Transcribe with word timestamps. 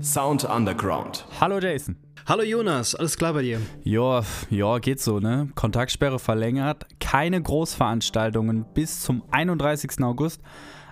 Sound 0.00 0.44
Underground. 0.44 1.26
Hallo 1.40 1.58
Jason. 1.58 1.96
Hallo 2.26 2.42
Jonas, 2.42 2.94
alles 2.94 3.16
klar 3.16 3.32
bei 3.32 3.42
dir? 3.42 3.60
Ja, 3.84 4.22
ja, 4.50 4.78
geht 4.78 5.00
so, 5.00 5.20
ne? 5.20 5.48
Kontaktsperre 5.54 6.18
verlängert, 6.18 6.86
keine 7.00 7.40
Großveranstaltungen 7.40 8.66
bis 8.74 9.02
zum 9.02 9.22
31. 9.30 10.02
August. 10.02 10.42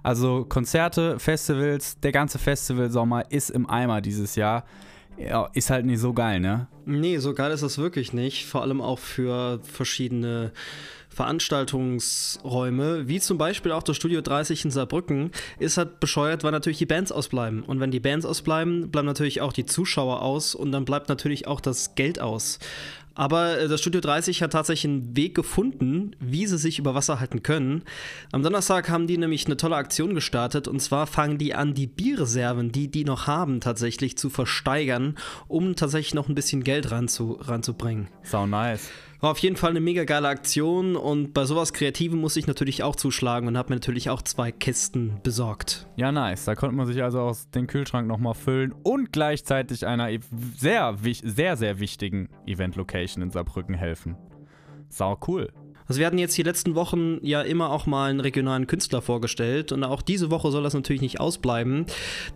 Also 0.03 0.45
Konzerte, 0.45 1.19
Festivals, 1.19 2.01
der 2.01 2.13
ganze 2.13 2.39
Festivalsommer 2.39 3.31
ist 3.31 3.51
im 3.51 3.69
Eimer 3.69 4.01
dieses 4.01 4.37
Jahr. 4.37 4.65
Ja, 5.19 5.49
ist 5.55 5.71
halt 5.71 5.87
nicht 5.87 6.01
so 6.01 6.13
geil, 6.13 6.41
ne? 6.41 6.69
Nee, 6.85 7.19
so 7.19 7.35
geil 7.35 7.53
ist 7.53 7.63
das 7.63 7.79
wirklich 7.79 8.13
nicht. 8.13 8.47
Vor 8.47 8.63
allem 8.63 8.81
auch 8.81 8.99
für 8.99 9.61
verschiedene 9.63 10.53
Veranstaltungsräume, 11.09 13.09
wie 13.09 13.21
zum 13.21 13.39
Beispiel 13.39 13.73
auch 13.73 13.83
das 13.83 13.97
Studio 13.97 14.21
30 14.21 14.67
in 14.67 14.71
Saarbrücken, 14.71 15.31
ist 15.59 15.79
halt 15.79 15.99
bescheuert, 15.99 16.45
weil 16.45 16.53
natürlich 16.53 16.77
die 16.77 16.87
Bands 16.87 17.11
ausbleiben. 17.11 17.63
Und 17.63 17.81
wenn 17.81 17.91
die 17.91 18.01
Bands 18.01 18.27
ausbleiben, 18.27 18.91
bleiben 18.91 19.07
natürlich 19.07 19.41
auch 19.41 19.55
die 19.55 19.65
Zuschauer 19.65 20.21
aus 20.21 20.55
und 20.55 20.73
dann 20.73 20.85
bleibt 20.85 21.09
natürlich 21.09 21.47
auch 21.47 21.63
das 21.63 21.95
Geld 21.95 22.21
aus. 22.21 22.59
Aber 23.17 23.59
äh, 23.59 23.67
das 23.67 23.81
Studio 23.81 24.01
30 24.01 24.43
hat 24.43 24.53
tatsächlich 24.53 24.93
einen 24.93 25.17
Weg 25.17 25.35
gefunden, 25.35 26.15
wie 26.21 26.47
sie 26.47 26.59
sich 26.59 26.79
über 26.79 26.95
Wasser 26.95 27.19
halten 27.19 27.43
können. 27.43 27.83
Am 28.31 28.43
Donnerstag 28.43 28.89
haben 28.89 29.07
die 29.09 29.19
nämlich 29.19 29.47
eine 29.47 29.57
tolle 29.57 29.77
Aktion 29.77 30.15
gestartet 30.15 30.69
und 30.69 30.81
zwar 30.81 31.07
fangen 31.07 31.39
die 31.39 31.55
an, 31.55 31.75
die 31.75 31.87
Bierreserven, 31.87 32.71
die 32.71 32.89
die 32.89 33.05
noch 33.05 33.27
haben, 33.27 33.61
tatsächlich 33.61 34.17
zu 34.17 34.31
versteigern, 34.31 35.17
um 35.49 35.75
tatsächlich 35.75 36.15
noch 36.15 36.29
ein 36.29 36.35
bisschen 36.35 36.63
Geld 36.63 36.91
ranzu, 36.91 37.39
ranzubringen. 37.41 38.09
So 38.23 38.47
nice. 38.47 38.91
War 39.21 39.31
auf 39.31 39.39
jeden 39.39 39.57
Fall 39.57 39.71
eine 39.71 39.81
mega 39.81 40.05
geile 40.05 40.29
Aktion 40.29 40.97
und 40.97 41.33
bei 41.33 41.45
sowas 41.45 41.73
Kreativen 41.73 42.21
muss 42.21 42.37
ich 42.37 42.47
natürlich 42.47 42.83
auch 42.83 42.97
zuschlagen 42.97 43.49
und 43.49 43.57
habe 43.57 43.71
mir 43.71 43.77
natürlich 43.77 44.11
auch 44.11 44.23
zwei 44.23 44.53
Kisten 44.53 45.21
besorgt. 45.23 45.87
Ja, 45.97 46.13
nice. 46.13 46.45
Da 46.45 46.55
konnte 46.55 46.77
man 46.77 46.87
sich 46.87 47.03
also 47.03 47.21
aus 47.21 47.49
den 47.51 47.67
Kühlschrank 47.67 48.07
nochmal 48.07 48.35
füllen 48.35 48.73
und 48.83 49.13
gleichzeitig 49.13 49.87
einer 49.87 50.11
sehr, 50.57 50.97
sehr, 51.01 51.57
sehr 51.57 51.81
wichtigen 51.81 52.29
Event-Location 52.47 53.23
in 53.23 53.31
Saarbrücken 53.31 53.75
helfen. 53.75 54.17
Sau 54.89 55.19
cool. 55.27 55.53
Also 55.89 56.01
wir 56.01 56.07
hatten 56.07 56.19
jetzt 56.19 56.37
die 56.37 56.43
letzten 56.43 56.75
Wochen 56.75 57.19
ja 57.23 57.43
immer 57.43 57.71
auch 57.71 57.87
mal 57.87 58.11
einen 58.11 58.21
regionalen 58.21 58.67
Künstler 58.67 59.03
vorgestellt 59.03 59.71
und 59.71 59.85
auch 59.85 60.03
diese 60.03 60.31
Woche 60.31 60.51
soll 60.51 60.63
das 60.65 60.75
natürlich 60.75 61.03
nicht 61.03 61.21
ausbleiben. 61.21 61.87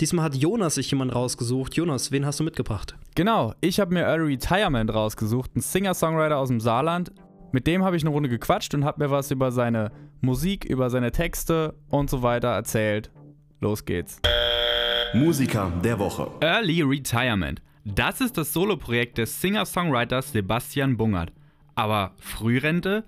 Diesmal 0.01 0.25
hat 0.25 0.37
Jonas 0.37 0.77
sich 0.77 0.91
jemand 0.91 1.15
rausgesucht. 1.15 1.75
Jonas, 1.75 2.13
wen 2.13 2.25
hast 2.25 2.39
du 2.41 2.45
mitgebracht? 2.45 2.95
Genau, 3.17 3.55
ich 3.61 3.81
habe 3.81 3.93
mir 3.93 4.03
Early 4.03 4.35
Retirement 4.35 4.95
rausgesucht, 4.95 5.57
ein 5.57 5.61
Singer-Songwriter 5.61 6.37
aus 6.37 6.49
dem 6.49 6.61
Saarland. 6.61 7.13
Mit 7.53 7.67
dem 7.67 7.83
habe 7.83 7.97
ich 7.97 8.05
eine 8.05 8.11
Runde 8.11 8.29
gequatscht 8.29 8.73
und 8.75 8.85
habe 8.85 9.03
mir 9.03 9.11
was 9.11 9.33
über 9.33 9.51
seine 9.51 9.91
Musik, 10.21 10.65
über 10.65 10.89
seine 10.89 11.11
Texte 11.11 11.75
und 11.89 12.09
so 12.09 12.23
weiter 12.23 12.49
erzählt. 12.49 13.11
Los 13.61 13.85
geht's. 13.85 14.21
Musiker 15.13 15.73
der 15.83 15.99
Woche. 15.99 16.31
Early 16.41 16.83
Retirement. 16.83 17.61
Das 17.85 18.21
ist 18.21 18.39
das 18.39 18.53
Soloprojekt 18.53 19.19
des 19.19 19.41
Singer-Songwriters 19.41 20.31
Sebastian 20.31 20.97
Bungert. 20.97 21.33
Aber 21.75 22.13
Frührente? 22.19 23.05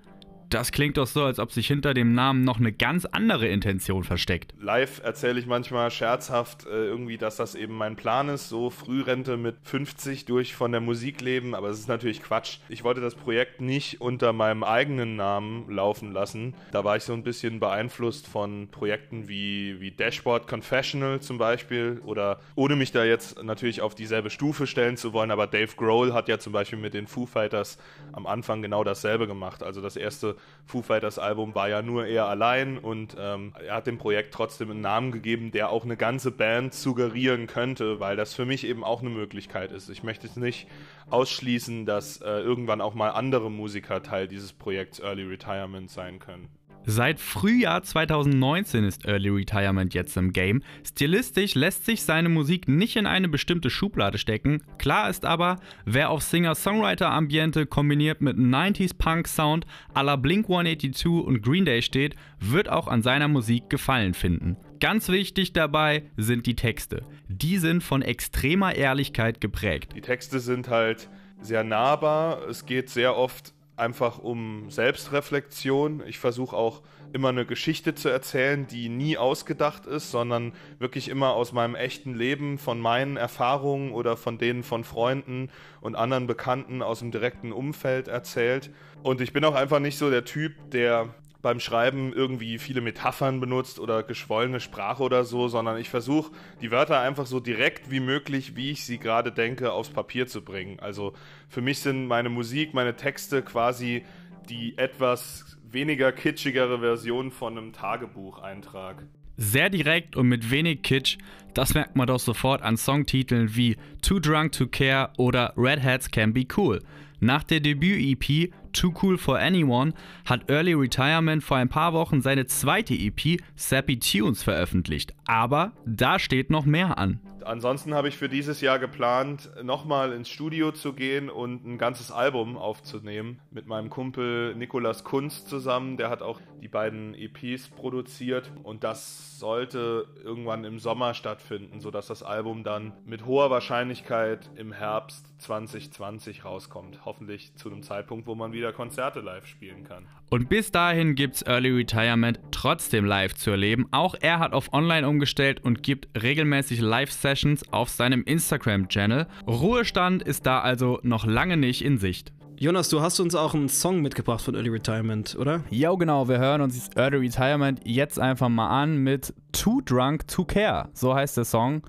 Das 0.53 0.71
klingt 0.71 0.97
doch 0.97 1.07
so, 1.07 1.23
als 1.23 1.39
ob 1.39 1.51
sich 1.51 1.65
hinter 1.65 1.95
dem 1.95 2.13
Namen 2.13 2.43
noch 2.43 2.59
eine 2.59 2.71
ganz 2.71 3.05
andere 3.05 3.47
Intention 3.47 4.03
versteckt. 4.03 4.53
Live 4.61 5.01
erzähle 5.03 5.39
ich 5.39 5.47
manchmal 5.47 5.89
scherzhaft 5.89 6.67
äh, 6.67 6.85
irgendwie, 6.85 7.17
dass 7.17 7.37
das 7.37 7.55
eben 7.55 7.75
mein 7.75 7.95
Plan 7.95 8.29
ist, 8.29 8.49
so 8.49 8.69
Frührente 8.69 9.35
mit 9.35 9.55
50 9.63 10.25
durch 10.25 10.53
von 10.53 10.71
der 10.71 10.79
Musik 10.79 11.21
leben, 11.21 11.55
aber 11.55 11.69
es 11.69 11.79
ist 11.79 11.87
natürlich 11.87 12.21
Quatsch. 12.21 12.59
Ich 12.69 12.83
wollte 12.83 13.01
das 13.01 13.15
Projekt 13.15 13.61
nicht 13.61 13.99
unter 13.99 14.31
meinem 14.31 14.63
eigenen 14.63 15.15
Namen 15.15 15.71
laufen 15.71 16.13
lassen. 16.13 16.53
Da 16.71 16.83
war 16.83 16.97
ich 16.97 17.03
so 17.03 17.13
ein 17.13 17.23
bisschen 17.23 17.59
beeinflusst 17.59 18.27
von 18.27 18.67
Projekten 18.67 19.27
wie, 19.27 19.81
wie 19.81 19.89
Dashboard 19.89 20.47
Confessional 20.47 21.19
zum 21.19 21.39
Beispiel 21.39 21.99
oder 22.05 22.39
ohne 22.53 22.75
mich 22.75 22.91
da 22.91 23.03
jetzt 23.03 23.41
natürlich 23.41 23.81
auf 23.81 23.95
dieselbe 23.95 24.29
Stufe 24.29 24.67
stellen 24.67 24.97
zu 24.97 25.13
wollen, 25.13 25.31
aber 25.31 25.47
Dave 25.47 25.75
Grohl 25.75 26.13
hat 26.13 26.27
ja 26.27 26.37
zum 26.37 26.53
Beispiel 26.53 26.77
mit 26.77 26.93
den 26.93 27.07
Foo 27.07 27.25
Fighters 27.25 27.79
am 28.11 28.27
Anfang 28.27 28.61
genau 28.61 28.83
dasselbe 28.83 29.25
gemacht. 29.25 29.63
Also 29.63 29.81
das 29.81 29.95
erste 29.95 30.35
Foo 30.65 30.81
Fighters 30.81 31.19
Album 31.19 31.53
war 31.55 31.69
ja 31.69 31.81
nur 31.81 32.05
er 32.05 32.27
allein 32.27 32.77
und 32.77 33.15
ähm, 33.19 33.53
er 33.65 33.75
hat 33.75 33.87
dem 33.87 33.97
Projekt 33.97 34.33
trotzdem 34.33 34.71
einen 34.71 34.81
Namen 34.81 35.11
gegeben, 35.11 35.51
der 35.51 35.69
auch 35.69 35.83
eine 35.83 35.97
ganze 35.97 36.31
Band 36.31 36.73
suggerieren 36.73 37.47
könnte, 37.47 37.99
weil 37.99 38.15
das 38.15 38.33
für 38.33 38.45
mich 38.45 38.65
eben 38.65 38.83
auch 38.83 39.01
eine 39.01 39.09
Möglichkeit 39.09 39.71
ist. 39.71 39.89
Ich 39.89 40.03
möchte 40.03 40.25
es 40.25 40.35
nicht 40.35 40.67
ausschließen, 41.09 41.85
dass 41.85 42.21
äh, 42.21 42.39
irgendwann 42.39 42.81
auch 42.81 42.93
mal 42.93 43.09
andere 43.09 43.51
Musiker 43.51 44.01
Teil 44.01 44.27
dieses 44.27 44.53
Projekts 44.53 44.99
Early 44.99 45.23
Retirement 45.23 45.89
sein 45.89 46.19
können. 46.19 46.49
Seit 46.85 47.21
Frühjahr 47.21 47.81
2019 47.81 48.83
ist 48.83 49.05
Early 49.05 49.29
Retirement 49.29 49.93
jetzt 49.93 50.17
im 50.17 50.33
Game. 50.33 50.61
Stilistisch 50.85 51.55
lässt 51.55 51.85
sich 51.85 52.03
seine 52.03 52.27
Musik 52.27 52.67
nicht 52.67 52.97
in 52.97 53.05
eine 53.05 53.29
bestimmte 53.29 53.69
Schublade 53.69 54.17
stecken. 54.17 54.61
Klar 54.77 55.09
ist 55.09 55.23
aber, 55.23 55.59
wer 55.85 56.09
auf 56.09 56.23
Singer-Songwriter-Ambiente 56.23 57.67
kombiniert 57.67 58.19
mit 58.19 58.37
90s 58.37 58.97
Punk-Sound 58.97 59.65
à 59.93 60.03
la 60.03 60.17
Blink 60.17 60.49
182 60.49 61.05
und 61.05 61.41
Green 61.41 61.63
Day 61.63 61.81
steht, 61.81 62.15
wird 62.41 62.67
auch 62.67 62.89
an 62.89 63.01
seiner 63.01 63.29
Musik 63.29 63.69
Gefallen 63.69 64.13
finden. 64.13 64.57
Ganz 64.81 65.07
wichtig 65.07 65.53
dabei 65.53 66.03
sind 66.17 66.45
die 66.45 66.57
Texte. 66.57 67.05
Die 67.29 67.59
sind 67.59 67.81
von 67.81 68.01
extremer 68.01 68.75
Ehrlichkeit 68.75 69.39
geprägt. 69.39 69.93
Die 69.95 70.01
Texte 70.01 70.41
sind 70.41 70.67
halt 70.67 71.09
sehr 71.39 71.63
nahbar. 71.63 72.45
Es 72.49 72.65
geht 72.65 72.89
sehr 72.89 73.15
oft 73.15 73.53
einfach 73.75 74.19
um 74.19 74.69
Selbstreflexion. 74.69 76.03
Ich 76.05 76.19
versuche 76.19 76.55
auch 76.55 76.81
immer 77.11 77.29
eine 77.29 77.45
Geschichte 77.45 77.95
zu 77.95 78.09
erzählen, 78.09 78.67
die 78.67 78.89
nie 78.89 79.17
ausgedacht 79.17 79.85
ist, 79.85 80.11
sondern 80.11 80.53
wirklich 80.79 81.09
immer 81.09 81.33
aus 81.33 81.53
meinem 81.53 81.75
echten 81.75 82.15
Leben, 82.15 82.57
von 82.57 82.79
meinen 82.79 83.17
Erfahrungen 83.17 83.91
oder 83.91 84.17
von 84.17 84.37
denen 84.37 84.63
von 84.63 84.83
Freunden 84.83 85.49
und 85.81 85.95
anderen 85.95 86.27
Bekannten 86.27 86.81
aus 86.81 86.99
dem 86.99 87.11
direkten 87.11 87.51
Umfeld 87.51 88.07
erzählt. 88.07 88.71
Und 89.03 89.21
ich 89.21 89.33
bin 89.33 89.45
auch 89.45 89.55
einfach 89.55 89.79
nicht 89.79 89.97
so 89.97 90.09
der 90.09 90.25
Typ, 90.25 90.53
der 90.71 91.13
beim 91.43 91.59
Schreiben 91.59 92.13
irgendwie 92.13 92.57
viele 92.57 92.81
Metaphern 92.81 93.39
benutzt 93.39 93.77
oder 93.77 94.01
geschwollene 94.01 94.61
Sprache 94.61 95.03
oder 95.03 95.25
so, 95.25 95.49
sondern 95.49 95.77
ich 95.77 95.89
versuche 95.89 96.31
die 96.61 96.71
Wörter 96.71 97.01
einfach 97.01 97.27
so 97.27 97.39
direkt 97.39 97.91
wie 97.91 97.99
möglich, 97.99 98.55
wie 98.55 98.71
ich 98.71 98.85
sie 98.85 98.97
gerade 98.97 99.31
denke, 99.31 99.73
aufs 99.73 99.89
Papier 99.89 100.25
zu 100.25 100.41
bringen. 100.41 100.79
Also 100.79 101.13
für 101.49 101.61
mich 101.61 101.79
sind 101.79 102.07
meine 102.07 102.29
Musik, 102.29 102.73
meine 102.73 102.95
Texte 102.95 103.43
quasi 103.43 104.03
die 104.49 104.77
etwas 104.77 105.57
weniger 105.69 106.11
kitschigere 106.13 106.79
Version 106.79 107.29
von 107.29 107.57
einem 107.57 107.73
Tagebucheintrag. 107.73 109.03
Sehr 109.35 109.69
direkt 109.69 110.15
und 110.15 110.27
mit 110.27 110.49
wenig 110.49 110.81
Kitsch, 110.81 111.17
das 111.53 111.73
merkt 111.73 111.95
man 111.95 112.07
doch 112.07 112.19
sofort 112.19 112.61
an 112.61 112.77
Songtiteln 112.77 113.55
wie 113.55 113.75
Too 114.01 114.19
Drunk 114.19 114.53
to 114.53 114.67
Care 114.67 115.09
oder 115.17 115.53
Red 115.57 115.83
Hats 115.83 116.09
Can 116.09 116.33
Be 116.33 116.45
Cool. 116.55 116.81
Nach 117.23 117.41
der 117.41 117.61
Debüt-EP 117.61 118.51
Too 118.73 118.93
Cool 119.01 119.17
for 119.17 119.39
Anyone 119.39 119.93
hat 120.25 120.49
Early 120.49 120.73
Retirement 120.73 121.41
vor 121.41 121.55
ein 121.55 121.69
paar 121.69 121.93
Wochen 121.93 122.21
seine 122.21 122.47
zweite 122.47 122.93
EP 122.93 123.39
Sappy 123.55 123.97
Tunes 123.97 124.43
veröffentlicht. 124.43 125.13
Aber 125.25 125.71
da 125.85 126.19
steht 126.19 126.49
noch 126.49 126.65
mehr 126.65 126.97
an. 126.97 127.21
Ansonsten 127.45 127.93
habe 127.93 128.07
ich 128.07 128.17
für 128.17 128.29
dieses 128.29 128.61
Jahr 128.61 128.79
geplant, 128.79 129.49
nochmal 129.61 130.13
ins 130.13 130.29
Studio 130.29 130.71
zu 130.71 130.93
gehen 130.93 131.29
und 131.29 131.65
ein 131.65 131.77
ganzes 131.77 132.11
Album 132.11 132.57
aufzunehmen. 132.57 133.39
Mit 133.51 133.67
meinem 133.67 133.89
Kumpel 133.89 134.55
Nikolas 134.55 135.03
Kunz 135.03 135.45
zusammen. 135.45 135.97
Der 135.97 136.09
hat 136.09 136.21
auch 136.21 136.39
die 136.61 136.67
beiden 136.67 137.13
EPs 137.15 137.69
produziert. 137.69 138.51
Und 138.63 138.83
das 138.83 139.39
sollte 139.39 140.07
irgendwann 140.23 140.63
im 140.63 140.79
Sommer 140.79 141.13
stattfinden, 141.13 141.79
sodass 141.79 142.07
das 142.07 142.23
Album 142.23 142.63
dann 142.63 142.93
mit 143.05 143.25
hoher 143.25 143.49
Wahrscheinlichkeit 143.49 144.49
im 144.55 144.71
Herbst 144.71 145.33
2020 145.41 146.45
rauskommt. 146.45 147.05
Hoffentlich 147.13 147.53
zu 147.55 147.69
einem 147.69 147.83
Zeitpunkt, 147.83 148.25
wo 148.25 148.33
man 148.33 148.53
wieder 148.53 148.73
Konzerte 148.73 149.19
live 149.19 149.45
spielen 149.45 149.83
kann. 149.83 150.07
Und 150.31 150.49
bis 150.49 150.71
dahin 150.71 151.13
gibt's 151.13 151.43
Early 151.43 151.69
Retirement 151.69 152.39
trotzdem 152.49 153.05
live 153.05 153.35
zu 153.35 153.51
erleben. 153.51 153.85
Auch 153.91 154.15
er 154.19 154.39
hat 154.39 154.53
auf 154.53 154.73
Online 154.73 155.07
umgestellt 155.07 155.63
und 155.63 155.83
gibt 155.83 156.07
regelmäßig 156.19 156.81
Live-Sessions 156.81 157.71
auf 157.71 157.89
seinem 157.89 158.23
Instagram-Channel. 158.23 159.27
Ruhestand 159.45 160.23
ist 160.23 160.47
da 160.47 160.61
also 160.61 160.99
noch 161.03 161.27
lange 161.27 161.55
nicht 161.55 161.85
in 161.85 161.99
Sicht. 161.99 162.33
Jonas, 162.57 162.89
du 162.89 163.01
hast 163.01 163.19
uns 163.19 163.35
auch 163.35 163.53
einen 163.53 163.69
Song 163.69 164.01
mitgebracht 164.01 164.41
von 164.41 164.55
Early 164.55 164.69
Retirement, 164.69 165.35
oder? 165.39 165.63
Ja, 165.69 165.93
genau. 165.93 166.27
Wir 166.27 166.39
hören 166.39 166.61
uns 166.61 166.89
Early 166.95 167.17
Retirement 167.17 167.81
jetzt 167.85 168.19
einfach 168.19 168.49
mal 168.49 168.69
an 168.69 168.97
mit 168.97 169.35
Too 169.51 169.81
Drunk 169.85 170.27
to 170.27 170.45
Care. 170.45 170.89
So 170.93 171.13
heißt 171.13 171.37
der 171.37 171.45
Song. 171.45 171.83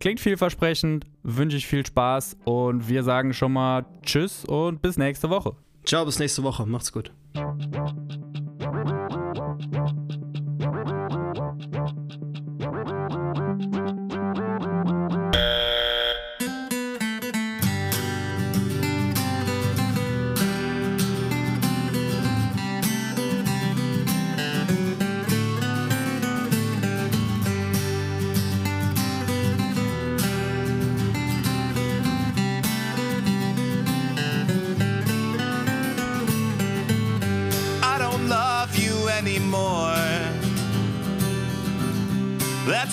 Klingt 0.00 0.20
vielversprechend, 0.20 1.06
wünsche 1.22 1.56
ich 1.56 1.66
viel 1.66 1.84
Spaß 1.84 2.36
und 2.44 2.88
wir 2.88 3.02
sagen 3.02 3.32
schon 3.32 3.52
mal 3.52 3.84
Tschüss 4.02 4.44
und 4.44 4.80
bis 4.80 4.96
nächste 4.96 5.28
Woche. 5.28 5.56
Ciao, 5.84 6.04
bis 6.04 6.18
nächste 6.18 6.42
Woche. 6.42 6.66
Macht's 6.66 6.92
gut. 6.92 7.12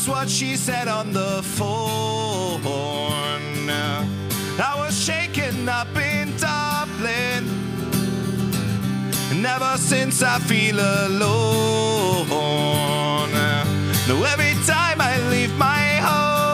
What 0.07 0.30
she 0.30 0.56
said 0.56 0.88
on 0.88 1.13
the 1.13 1.42
phone. 1.42 2.62
I 4.60 4.75
was 4.78 4.94
shaken 5.04 5.68
up 5.68 5.88
in 5.98 6.38
Dublin. 6.38 7.50
And 9.31 9.46
ever 9.46 9.78
since 9.78 10.22
I 10.22 10.38
feel 10.40 10.80
alone. 10.80 12.30
Now 14.07 14.24
every 14.34 14.54
time 14.66 15.02
I 15.02 15.18
leave 15.30 15.57
my 15.57 16.00
house, 16.10 16.46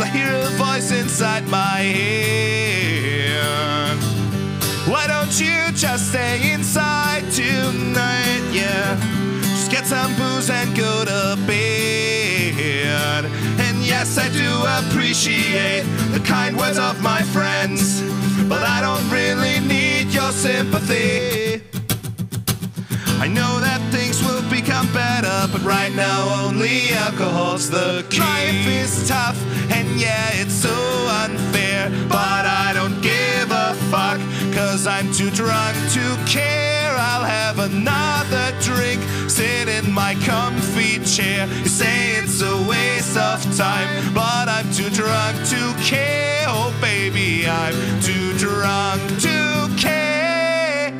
I 0.00 0.06
hear 0.06 0.32
a 0.32 0.50
voice 0.50 0.92
inside 0.92 1.48
my 1.48 1.80
head. 1.80 3.18
Why 4.86 5.06
don't 5.08 5.40
you 5.40 5.72
just 5.72 6.10
stay 6.10 6.52
inside 6.52 7.30
tonight? 7.32 8.29
Some 9.90 10.14
booze 10.14 10.48
and 10.50 10.76
go 10.76 11.04
to 11.04 11.36
bed. 11.48 13.24
And 13.58 13.78
yes, 13.84 14.18
I 14.18 14.28
do 14.28 14.48
appreciate 14.78 15.82
the 16.12 16.20
kind 16.24 16.56
words 16.56 16.78
of 16.78 17.02
my 17.02 17.22
friends, 17.22 18.00
but 18.48 18.62
I 18.62 18.80
don't 18.80 19.10
really 19.10 19.58
need 19.58 20.14
your 20.14 20.30
sympathy. 20.30 21.64
I 23.18 23.26
know 23.26 23.58
that 23.58 23.80
things 23.90 24.22
will 24.22 24.48
become 24.48 24.86
better, 24.92 25.48
but 25.50 25.64
right 25.64 25.92
now 25.92 26.46
only 26.46 26.92
alcohol's 26.92 27.68
the 27.68 28.06
key. 28.10 28.20
Life 28.20 28.66
is 28.68 29.08
tough, 29.08 29.38
and 29.72 29.88
yeah, 29.98 30.30
it's 30.34 30.54
so 30.54 30.76
unfair, 31.24 31.90
but 32.08 32.46
I 32.46 32.70
don't 32.74 33.02
give 33.02 33.50
a 33.50 33.74
fuck, 33.90 34.20
cause 34.54 34.86
I'm 34.86 35.12
too 35.12 35.30
drunk 35.30 35.76
to 35.94 36.16
care. 36.30 36.94
I'll 36.96 37.24
have 37.24 37.58
another 37.58 38.39
my 40.14 40.26
comfy 40.26 40.98
chair. 41.04 41.46
You 41.46 41.68
say 41.68 42.16
it's 42.16 42.42
a 42.42 42.56
waste 42.68 43.16
of 43.16 43.40
time, 43.56 44.12
but 44.12 44.48
I'm 44.48 44.68
too 44.72 44.90
drunk 44.90 45.36
to 45.50 45.74
care. 45.80 46.46
Oh, 46.48 46.74
baby, 46.80 47.46
I'm 47.46 47.74
too 48.00 48.36
drunk 48.36 49.00
to 49.20 49.68
care. 49.78 50.90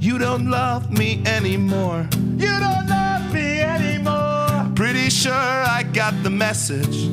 You 0.00 0.18
don't 0.18 0.50
love 0.50 0.90
me 0.90 1.22
anymore. 1.24 2.08
You 2.36 2.58
don't 2.58 2.88
love 2.88 3.32
me 3.32 3.60
anymore. 3.60 4.68
Pretty 4.74 5.08
sure 5.08 5.32
I 5.32 5.84
got 5.92 6.20
the 6.24 6.30
message. 6.30 7.08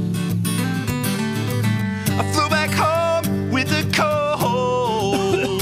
I 2.19 2.23
flew 2.33 2.49
back 2.49 2.71
home 2.71 3.51
with 3.51 3.71
a 3.71 3.83
cold. 3.93 5.61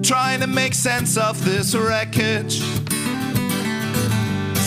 Trying 0.02 0.40
to 0.40 0.46
make 0.46 0.72
sense 0.74 1.18
of 1.18 1.44
this 1.44 1.74
wreckage. 1.74 2.62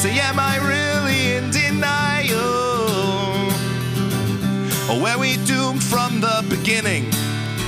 Say, 0.03 0.19
am 0.19 0.37
I 0.37 0.57
really 0.57 1.35
in 1.37 1.49
denial? 1.49 2.37
Or 4.91 4.99
were 5.01 5.17
we 5.17 5.37
doomed 5.45 5.81
from 5.81 6.19
the 6.19 6.43
beginning? 6.49 7.05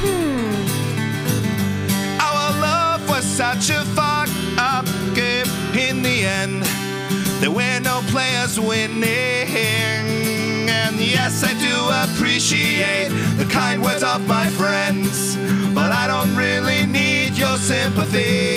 Hmm. 0.04 0.52
Our 2.20 2.60
love 2.60 3.08
was 3.08 3.24
such 3.24 3.70
a 3.70 3.86
fuck 3.96 4.28
up 4.58 4.86
game 5.16 5.48
in 5.80 6.04
the 6.04 6.26
end. 6.26 6.64
There 7.40 7.52
were 7.52 7.80
no 7.80 8.02
players 8.08 8.60
winning. 8.60 9.06
And 10.68 10.98
yes, 11.00 11.42
I 11.42 11.54
do 11.54 11.76
appreciate 12.04 13.12
the 13.38 13.46
kind 13.46 13.82
words 13.82 14.04
of 14.04 14.28
my 14.28 14.48
friends. 14.50 15.38
But 15.74 15.94
I 15.94 16.06
don't 16.08 16.36
really 16.36 16.86
need 16.86 17.38
your 17.38 17.56
sympathy. 17.56 18.55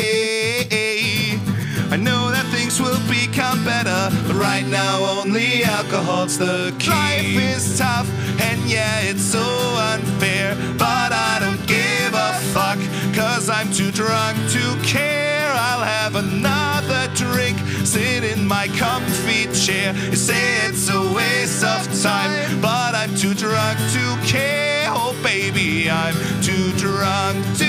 Right 4.58 4.70
now 4.70 5.20
only 5.20 5.62
alcohol's 5.62 6.36
the 6.38 6.74
key. 6.78 6.90
Life 6.90 7.56
is 7.56 7.78
tough, 7.78 8.08
and 8.40 8.60
yeah, 8.68 9.00
it's 9.00 9.22
so 9.22 9.44
unfair, 9.92 10.56
but 10.76 11.12
I 11.12 11.38
don't 11.40 11.64
give 11.66 12.12
a 12.12 12.32
fuck, 12.52 12.78
cause 13.14 13.48
I'm 13.48 13.70
too 13.72 13.90
drunk 13.92 14.36
to 14.50 14.64
care. 14.82 15.52
I'll 15.52 15.84
have 15.84 16.16
another 16.16 17.02
drink, 17.14 17.58
sit 17.84 18.24
in 18.24 18.46
my 18.46 18.66
comfy 18.68 19.44
chair. 19.52 19.94
You 20.10 20.16
say 20.16 20.66
it's 20.66 20.88
a 20.90 21.02
waste 21.14 21.62
of 21.64 21.82
time, 22.02 22.60
but 22.60 22.94
I'm 22.94 23.14
too 23.14 23.34
drunk 23.34 23.78
to 23.94 24.04
care. 24.26 24.88
Oh, 24.90 25.14
baby, 25.22 25.90
I'm 25.90 26.16
too 26.42 26.72
drunk 26.78 27.44
to 27.58 27.67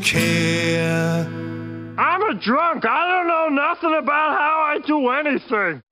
care. 0.00 1.26
I'm 1.98 2.22
a 2.22 2.34
drunk. 2.34 2.84
I 2.84 3.08
don't 3.10 3.28
know 3.28 3.48
nothing 3.48 3.94
about 3.94 4.38
how 4.38 4.60
I 4.60 4.78
do 4.86 5.08
anything. 5.10 5.82